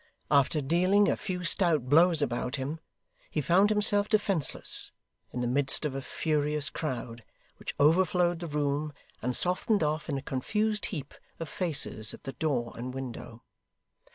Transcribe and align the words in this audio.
After 0.31 0.61
dealing 0.61 1.07
a 1.07 1.15
few 1.15 1.43
stout 1.43 1.87
blows 1.87 2.23
about 2.23 2.55
him, 2.55 2.79
he 3.29 3.39
found 3.39 3.69
himself 3.69 4.09
defenceless, 4.09 4.93
in 5.31 5.41
the 5.41 5.47
midst 5.47 5.85
of 5.85 5.93
a 5.93 6.01
furious 6.01 6.69
crowd, 6.71 7.23
which 7.57 7.75
overflowed 7.79 8.39
the 8.39 8.47
room 8.47 8.93
and 9.21 9.35
softened 9.37 9.83
off 9.83 10.09
in 10.09 10.17
a 10.17 10.23
confused 10.23 10.87
heap 10.87 11.13
of 11.39 11.47
faces 11.47 12.15
at 12.15 12.23
the 12.23 12.33
door 12.33 12.73
and 12.75 12.95
window. 12.95 13.43